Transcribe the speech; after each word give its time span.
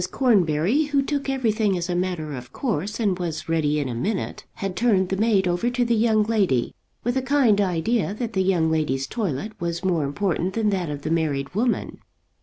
Cornbury, 0.09 0.85
who 0.85 1.03
took 1.03 1.29
everything 1.29 1.77
as 1.77 1.87
a 1.87 1.93
matter 1.93 2.33
of 2.33 2.51
course 2.51 2.99
and 2.99 3.19
was 3.19 3.47
ready 3.47 3.77
in 3.79 3.87
a 3.87 3.93
minute, 3.93 4.45
had 4.55 4.75
turned 4.75 5.09
the 5.09 5.15
maid 5.15 5.47
over 5.47 5.69
to 5.69 5.85
the 5.85 5.93
young 5.93 6.23
lady 6.23 6.73
with 7.03 7.15
a 7.17 7.21
kind 7.21 7.61
idea 7.61 8.11
that 8.15 8.33
the 8.33 8.41
young 8.41 8.71
lady's 8.71 9.05
toilet 9.05 9.51
was 9.61 9.85
more 9.85 10.03
important 10.03 10.55
than 10.55 10.71
that 10.71 10.89
of 10.89 11.03
the 11.03 11.11
married 11.11 11.53
woman. 11.53 11.99